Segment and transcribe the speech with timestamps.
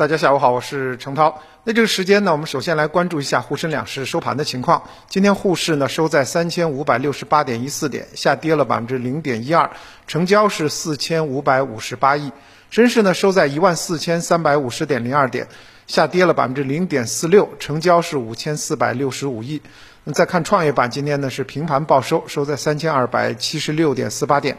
[0.00, 1.42] 大家下午好，我是程涛。
[1.62, 4.82] 那这个时间呢，我们首先来关注一下沪深两市收盘的情况。
[5.10, 9.70] 今天沪市呢收在三千五百六十八点一四点，下跌了百分之零点一二，
[10.06, 12.32] 成交是四千五百五十八亿。
[12.70, 15.48] 深市呢收在一万四千三百五十点零二点，
[15.86, 19.60] 下跌了百分之零点四六，成交是五千四百六十五亿。
[20.04, 24.56] 那再看创业板，今天呢是平盘报收，收在三千二百七十六点四八点。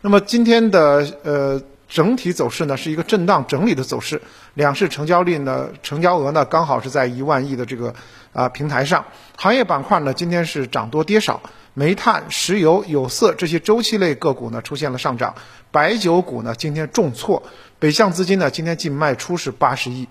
[0.00, 1.62] 那么今天的呃。
[1.92, 4.22] 整体走势呢是一个震荡整理的走势，
[4.54, 7.94] 两市成交率呢成交额呢刚好是在一万亿的这个
[8.32, 9.04] 啊平台上。
[9.36, 11.42] 行业板块呢今天是涨多跌少，
[11.74, 15.34] 煤炭、石油、有色这些周期类个股呢出现了上涨，
[15.70, 17.42] 白酒股呢今天重挫，
[17.78, 20.08] 北向资金呢今天净卖出是八十亿。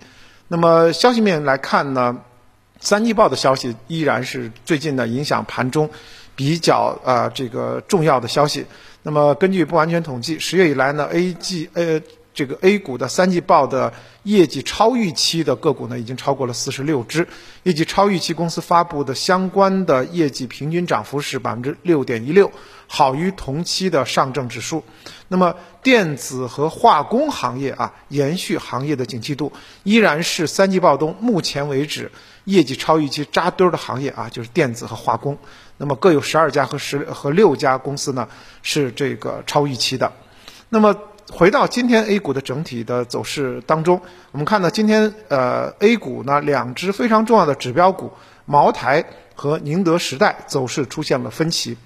[0.48, 2.20] 那么消息面来看呢，
[2.80, 5.90] 三季报的消息依然是最近呢影响盘中
[6.36, 8.68] 比较啊这个重要的消息。
[9.04, 12.02] 那么根据不完全统计，十月以来呢，A G 呃
[12.34, 13.94] 这个 A 股的三季报的
[14.24, 17.28] 业绩超预期的个股呢，已经超过了四十六只。
[17.64, 22.50] 业绩超预期公司发布的相关的业绩平均涨幅是百分之六点一六，
[22.88, 24.84] 好于同期的上证指数。
[25.28, 29.52] 那么电子和化工行业啊，延续行业的景气度，
[29.84, 32.12] 依然是三季报中目前为止
[32.46, 35.38] 业绩超预期扎堆儿的行业啊，就是电子和化工。
[35.78, 38.28] 那么各有十二家和十和六家公司呢
[38.62, 40.12] 是这个超预期的。
[40.70, 40.96] 那么
[41.32, 48.12] 回到今天 A 股的整体的走势当中，我们看到今天呃 A 股呢两只非常重要的指标股
[48.46, 51.78] 茅台和宁德时代走势出现了分歧。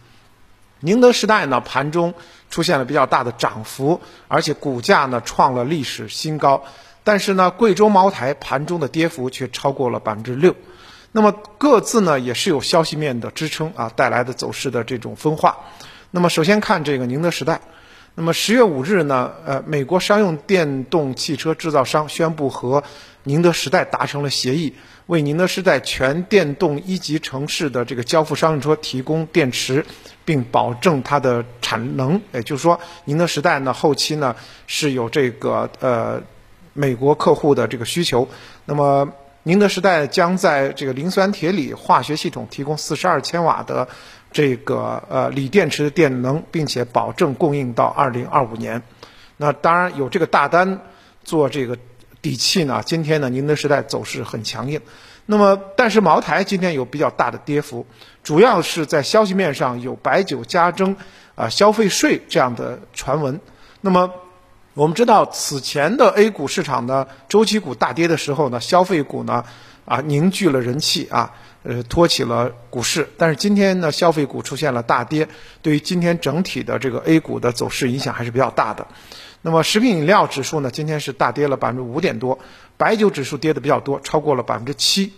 [0.81, 2.13] 宁德时代呢盘中
[2.49, 6.63] 出现了比较大的涨幅，而且股价呢创了历史新高。
[7.05, 10.53] 但是呢贵州茅台盘中的跌幅却超过了百分之六。
[11.13, 15.55] 那么各自呢也是有消息面的支撑啊，带来的走势的这种分化。
[16.11, 17.61] 那么首先看这个宁德时代，
[18.15, 22.83] 那么十月五日呢，呃，美国商用电动汽车制造商宣布和
[23.23, 24.73] 宁德时代达成了协议，
[25.05, 29.85] 为宁德时代全电动一级城市的这个交付商用车提供电池，
[30.25, 32.21] 并保证它的产能。
[32.33, 34.35] 也就是说，宁德时代呢后期呢
[34.67, 36.21] 是有这个呃
[36.77, 38.27] 美国客户的这个需求。
[38.65, 39.07] 那么
[39.43, 43.87] 宁德时代将在这个磷酸铁锂化学系统提供四十二千瓦的
[44.31, 48.81] 这个呃锂电池的电能，并且保证供应到二零二五年。
[49.37, 50.81] 那当然有这个大单
[51.23, 51.77] 做这个
[52.21, 52.81] 底气呢。
[52.85, 54.81] 今天呢，宁德时代走势很强硬。
[55.27, 57.85] 那么，但是茅台今天有比较大的跌幅，
[58.23, 60.95] 主要是在消息面上有白酒加征
[61.35, 63.39] 啊消费税这样的传闻。
[63.79, 64.11] 那么。
[64.75, 69.45] 我们知道，此前的 A 股市场呢，周期股大跌的时候呢，消费股呢，
[69.85, 71.31] 啊凝聚了人气啊，
[71.63, 73.07] 呃托起了股市。
[73.17, 75.29] 但是今天呢，消费股出现了大跌，
[75.61, 78.85] 对于今天整体的这个 A 股的走势影响还是比较大的。
[79.41, 82.37] 那么食品饮料指数呢，今天是大跌了百分之五点多，
[82.75, 85.13] 白酒指数跌的比较多，超过了百分之七。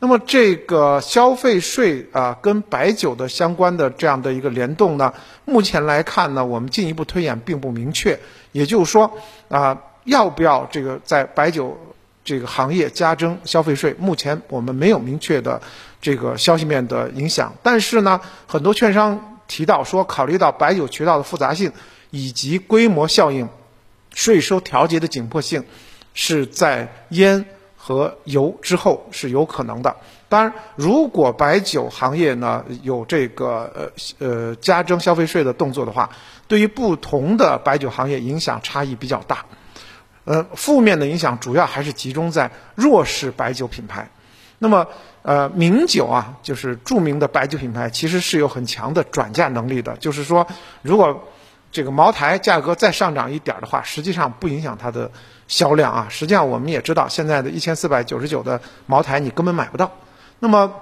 [0.00, 5.12] 那么这个消费税啊，跟白酒的相关的这样的一个联动呢，
[5.44, 8.18] 目前来看呢，我们进一步推演并不明确。
[8.52, 9.12] 也就是说
[9.48, 11.76] 啊，要不要这个在白酒
[12.24, 13.92] 这个行业加征消费税？
[13.98, 15.60] 目前我们没有明确的
[16.00, 17.52] 这个消息面的影响。
[17.64, 21.72] 但是呢，很多券商提到说，考虑到白酒渠道的复杂性
[22.10, 23.48] 以及规模效应，
[24.14, 25.64] 税收调节的紧迫性
[26.14, 27.44] 是在烟。
[27.88, 29.96] 和油之后是有可能的。
[30.28, 36.10] 当然，如果白酒行业呢有这个呃呃加征消费税的动作的话，
[36.48, 39.46] 对于不同的白酒行业影响差异比较大。
[40.26, 44.10] 呃，负面的影响主要还是集中在弱势白酒品牌。
[44.58, 44.86] 那么，
[45.22, 49.96] 呃，名酒啊，就是著名的白酒品牌，其实是有很强的转嫁能力的。
[49.96, 50.46] 就是说，
[50.82, 51.26] 如果
[51.70, 55.10] 这个茅台价格再上涨一点的话，实际上不影响它的
[55.48, 56.06] 销量啊。
[56.08, 59.92] 实际上我们也知道，现在的一千四百九十九的茅台你根本买不到。
[60.38, 60.72] 那么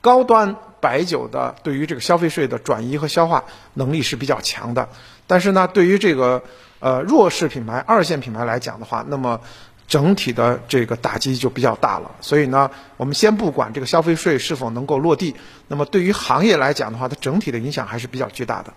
[0.00, 3.44] 高端白酒的对于这个消费税的转移和消化
[3.74, 4.88] 能力是比较强的，
[5.26, 6.42] 但是呢，对于这个
[6.78, 9.40] 呃弱势品牌、二线品牌来讲的话，那么
[9.88, 12.10] 整体的这个打击就比较大了。
[12.20, 15.34] 所以呢，我们先不管这个消费税是否能够落地，
[15.66, 18.72] 那么对于行业来讲的话，它整体的影响还是比较巨大的。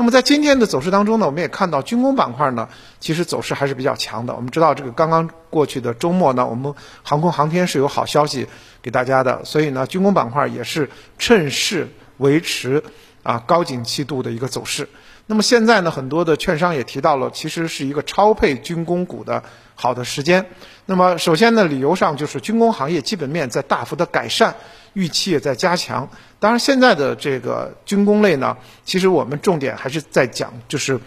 [0.00, 2.66] 那么在今天的走势当中呢，我们也看到军工板块呢，
[3.00, 4.34] 其实走势还是比较强的。
[4.34, 8.46] 我们知道这个刚刚过去的周末呢，我们航空航天是有好消息
[8.80, 10.88] 给大家的，所以呢，军工板块也是
[11.18, 11.86] 趁势
[12.16, 12.82] 维持
[13.22, 14.88] 啊高景气度的一个走势。
[15.26, 19.42] 那么现在呢，很多的券商也提到了，其实是一个超配军工股的
[19.74, 20.46] 好的时间。
[20.86, 24.54] 那么首先呢，理由上就是军工行业基本面在大幅的改善，
[24.94, 26.08] 预期也在加强。
[26.38, 30.98] 当然，现在的这个军工类呢，其实我们重点还是在讲就是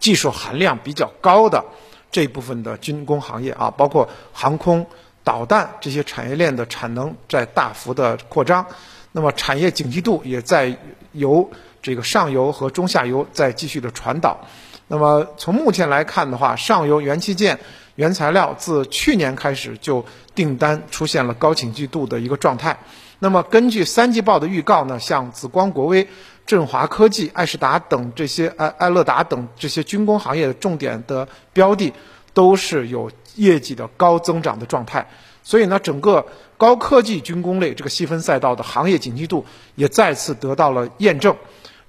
[0.00, 1.62] 技术含量比较高的
[2.10, 4.86] 这部分的军工行业啊，包括航空、
[5.22, 8.64] 导弹这些产业链的产能在大幅的扩张，
[9.12, 10.76] 那么产业景气度也在
[11.12, 11.48] 由
[11.82, 14.38] 这个上游和中下游在继续的传导。
[14.86, 17.58] 那么从目前来看的话，上游元器件、
[17.96, 20.04] 原材料自去年开始就
[20.34, 22.78] 订单出现了高景气度的一个状态。
[23.20, 26.06] 那么根据三季报的预告呢，像紫光国威、
[26.44, 31.92] 振华科技、爱仕达等这些爱爱乐达等这些军工行业的重点的标的，
[32.34, 35.08] 都是有业绩的高增长的状态。
[35.42, 36.26] 所以呢，整个
[36.56, 41.36] 高科技军工类这个细分赛道的行业景气度也再次得到了验证。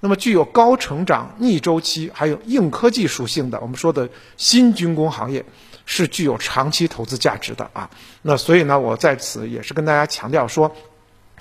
[0.00, 5.44] 那么具有高成长、逆周期还有硬科技属性的，我们说的新军工行业
[5.86, 7.88] 是具有长期投资价值的啊。
[8.20, 10.70] 那所以呢，我在此也是跟大家强调说。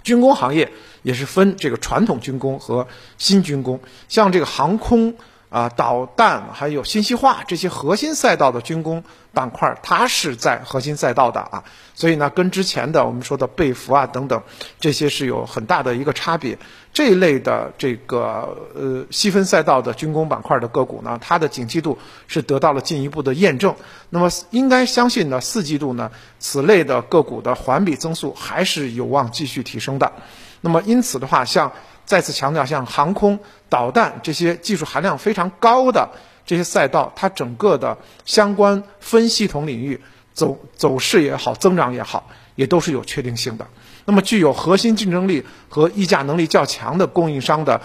[0.04, 0.72] 军工行业
[1.02, 2.88] 也是分这个传统军工和
[3.18, 5.12] 新军工，像这个航空
[5.56, 11.64] 啊、导弹还有信息化这些核心赛道的军工板块，它是在核心赛道的啊，
[11.94, 14.44] 所以呢，跟之前的我们说的被服啊等等
[14.82, 16.58] 这些是有很大的一个差别。
[16.92, 21.98] 这一类的这个呃细分赛道的军工板块的个股呢，它的景气度
[22.28, 23.74] 是得到了进一步的验证。
[24.10, 30.12] 那么应该相信呢，四季度呢，此类的个股的环比增速还是有望继续提升的。
[30.60, 31.72] 那么因此的话，像
[32.06, 36.12] 再次强调，像航空、导弹这些技术含量非常高的
[36.46, 40.00] 这些赛道，它整个的相关分系统领域
[40.34, 43.66] 走走势也好，增长也好，也都是有确定性的。
[44.06, 47.82] 那么具有核心竞争力和议价能力较强的供应商的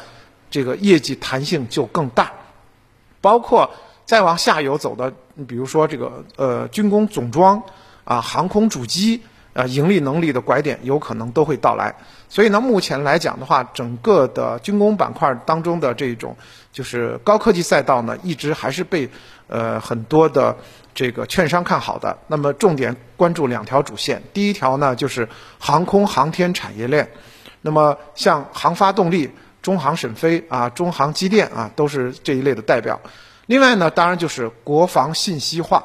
[0.51, 2.33] 这个业绩弹性就更大。
[3.23, 3.71] 包括
[4.05, 5.15] 再往下游走的，
[5.49, 7.63] 比如说这个呃军工总装
[8.05, 9.23] 啊、航空主机。
[9.53, 11.93] 呃，盈利能力的拐点有可能都会到来，
[12.29, 16.37] 所以呢，目前来讲的话，整个的军工板块当中的这种
[16.73, 19.11] 就是高科技赛道呢，一直还是被
[19.49, 20.57] 呃很多的
[20.95, 22.17] 这个券商看好的。
[22.29, 27.11] 那么，重点关注两条主线，第一条呢就是航空航天产业链，
[27.61, 29.29] 那么像航发动力、
[29.63, 33.01] 中航沈飞啊、中航机电啊，都是这一类的代表。
[33.47, 35.85] 另外呢，当然就是国防信息化。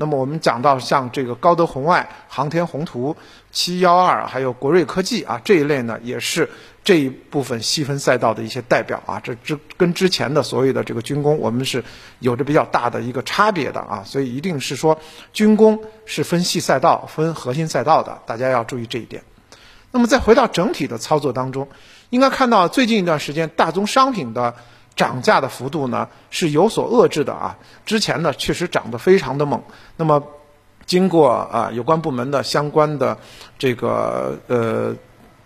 [0.00, 3.14] 那么我们讲到像这个高德红外、航天宏图、
[3.52, 6.48] 七幺二，还有国瑞科技啊这一类呢，也是
[6.82, 9.20] 这一部分细分赛道的一些代表啊。
[9.22, 11.84] 这之跟之前的所谓的这个军工，我们是
[12.20, 14.02] 有着比较大的一个差别的啊。
[14.02, 14.98] 所以一定是说
[15.34, 19.22] 军工是分细赛道、分核心赛道的，大家要注意这一点。
[19.90, 21.68] 那么再回到整体的操作当中，
[22.08, 24.54] 应该看到最近一段时间大宗商品的。
[25.00, 27.56] 涨价的幅度呢是有所遏制的啊，
[27.86, 29.62] 之前呢确实涨得非常的猛。
[29.96, 30.22] 那么
[30.84, 33.16] 经过啊有关部门的相关的
[33.58, 34.94] 这个呃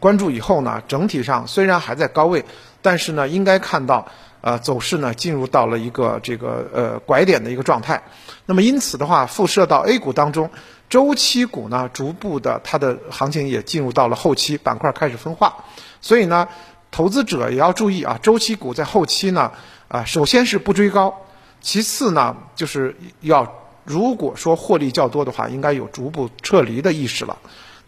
[0.00, 2.44] 关注以后呢，整体上虽然还在高位，
[2.82, 4.04] 但是呢应该看到
[4.40, 8.02] 呃走势呢进入到了一个这个呃拐点的一个状态。
[8.46, 10.50] 那么因此的话，辐射到 A 股当中，
[10.90, 15.54] 周期股呢逐步的它的行情也进入到了后期，板块开始分化，
[16.00, 16.48] 所以呢。
[16.94, 19.50] 投资者也要注意啊，周期股在后期呢，
[19.88, 21.12] 啊，首先是不追高，
[21.60, 23.52] 其次呢，就是要
[23.82, 27.36] 如果说获利较多的话，应该有逐步撤离的意识了。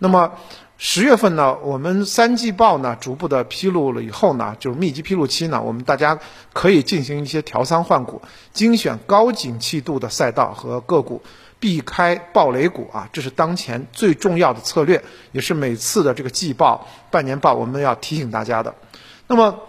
[0.01, 0.33] 那么
[0.77, 6.19] 十月份呢，我们三季报呢逐步的披露了以后呢，就是密集披露期呢，我们大家
[6.53, 8.21] 可以进行一些调仓换股，
[8.53, 11.23] 精选高景气度的赛道和个股，
[11.61, 18.75] 避开暴雷股啊，这是当前最重要的策略，也是每次的这个季报、半年报我们要提醒大家的。
[19.29, 19.61] 那么，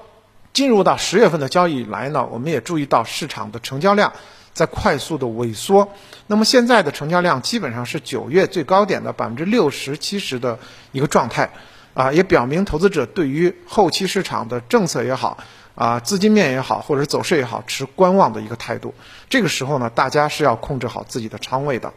[0.54, 4.14] 进入到十月份的交易以来呢，我们也注意到市场的成交量
[4.54, 5.90] 在快速的萎缩。
[6.28, 10.60] 那么现在的成交量基本上是九月最高点的百分之六十七十的
[10.92, 11.52] 一个状态，
[11.94, 15.38] 啊，也表明投资者对于后期市场的政策也好，
[15.76, 18.94] 啊，资金面也好，或者是走势也好，持观望的一个态度。
[19.30, 21.94] 这个时候呢，大家是要控制好自己的仓位的。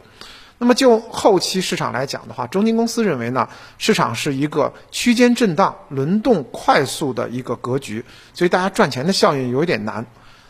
[0.61, 3.49] 那么就后期市场来讲的话，中金公司认为呢，
[3.79, 10.05] 市场是一个区间震荡、轮动快速的一个格局，所以大家赚钱的效应有一点难。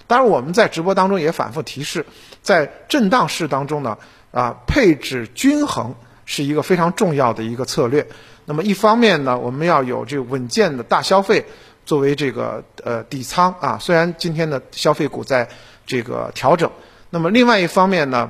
[0.07, 2.05] 当然，我们在直播当中也反复提示，
[2.41, 3.97] 在震荡市当中呢，
[4.31, 8.05] 啊，配置均衡是一个非常重要的一个策略。
[8.43, 11.45] 那么一方面呢，我们要有这个稳健的大消费
[11.85, 15.47] 作为这个呃底仓啊，虽然今天的消费股在
[15.85, 16.69] 这个调整，
[17.09, 18.29] 那么另外一方面呢。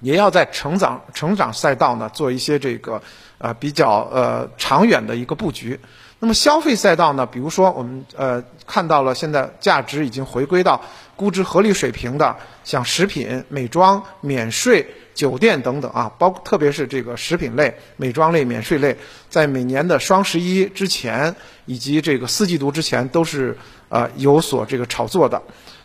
[0.00, 3.00] 也要在成长成长赛道呢做一些这个
[3.38, 5.78] 呃比较呃长远的一个布局。
[6.22, 10.82] 那么消费赛道呢，比如说我们呃看到了现在价值已经回归到
[11.16, 18.98] 估值合理水平的，像食品、美妆、免税、酒店等等啊，包括特别是这个食品类、美妆类、免税类，
[19.30, 23.56] 在每年的双十一之前以及这个四季度之前都是
[23.88, 25.42] 呃有所这个炒作的。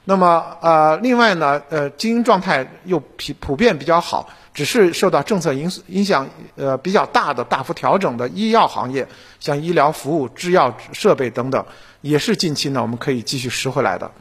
[0.08, 9.08] 那么呃，另外呢，呃，经营状态又普普遍比较好，只是受到政策影影响呃比较大的大幅调整的医药行业，
[9.40, 11.66] 像医疗服务、制药设备等等，
[12.02, 14.12] 也是近期呢我们可以继续拾回来的。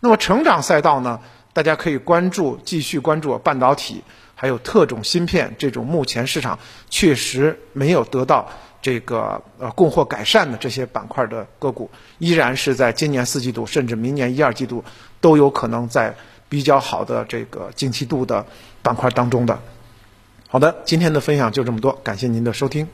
[0.00, 1.20] 那么成长赛道呢，
[1.52, 4.02] 大家可以关注，继续关注半导体，
[4.40, 6.56] 还有特种芯片这种目前市场
[6.88, 8.48] 确实没有得到。
[8.80, 14.84] 这个呃供货改善的这些板块的个股，依然是在今年四季度甚至明年一二季度
[15.20, 16.14] 都有可能在
[16.48, 18.46] 比较好的这个景气度的
[18.80, 19.58] 板块当中的。
[20.46, 22.86] 好的，今天的分享就这么多，感谢您的收听。